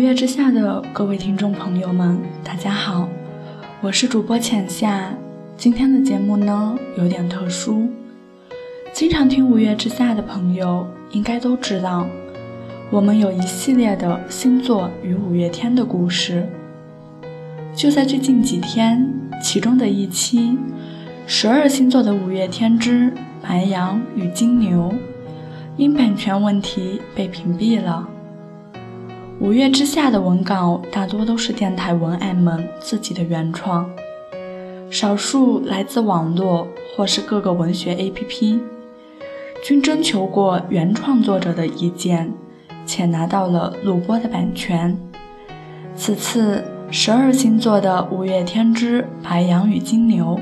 [0.00, 3.06] 五月之下的各位听众朋友们，大家好，
[3.82, 5.12] 我是主播浅夏。
[5.58, 7.86] 今天的节目呢有点特殊，
[8.94, 12.06] 经常听五月之下的朋友应该都知道，
[12.90, 16.48] 我们有一系列的星座与五月天的故事。
[17.76, 19.06] 就在最近几天，
[19.42, 20.56] 其中的一期
[21.26, 23.12] 十二星座的五月天之
[23.42, 24.94] 白羊与金牛，
[25.76, 28.08] 因版权问题被屏蔽了。
[29.40, 33.90] 五月之下的文稿大多都是电台文案们自己的原创，
[34.90, 38.60] 少数来自网络或是各个文学 APP，
[39.64, 42.30] 均征求过原创作者的意见，
[42.84, 44.94] 且拿到了录播的版权。
[45.96, 50.38] 此次十二星座的五月天之白羊与金牛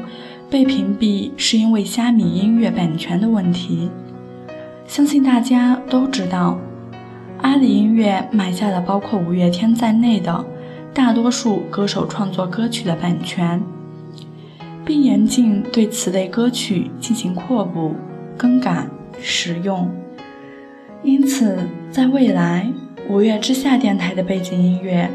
[0.50, 3.90] 被屏蔽，是因为虾米音乐版权的问题。
[4.88, 6.58] 相信大家都知道。
[7.40, 10.44] 阿里音乐买下了包括五月天在内的
[10.92, 13.62] 大多数歌手创作歌曲的版权，
[14.84, 17.94] 并严禁对此类歌曲进行扩补、
[18.36, 18.86] 更改、
[19.20, 19.88] 使用。
[21.02, 21.58] 因此，
[21.90, 22.70] 在未来，
[23.08, 25.08] 五月之下电台的背景音乐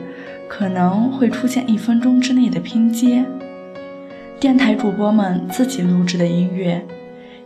[0.48, 3.26] 可能会出现一分钟之内的拼接，
[4.40, 6.86] 电台主播们自己录制的音乐，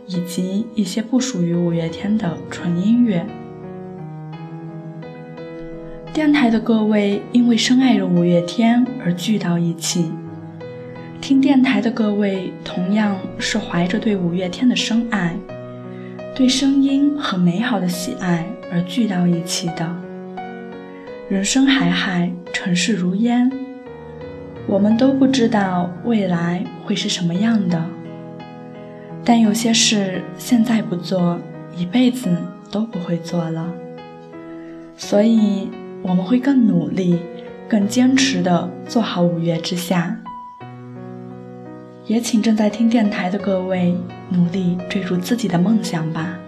[0.06, 3.26] 以及一些不属于五月天的纯音乐。
[6.18, 10.10] 电台的各位因为深爱着五月天而聚到一起，
[11.20, 15.36] 听电台的各位同样是怀着对五月天的深爱、
[16.34, 19.94] 对声音和美好的喜爱而聚到一起的。
[21.28, 23.48] 人生海海，尘世如烟，
[24.66, 27.80] 我们都不知道未来会是什么样的，
[29.24, 31.38] 但有些事现在不做，
[31.76, 32.28] 一辈子
[32.72, 33.72] 都不会做了，
[34.96, 35.68] 所以。
[36.02, 37.18] 我们会更努力、
[37.68, 40.16] 更坚持地做好五月之下，
[42.06, 43.94] 也请正在听电台的各位
[44.30, 46.38] 努力追逐自己的梦想吧。